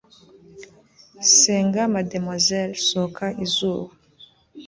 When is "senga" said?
1.37-1.81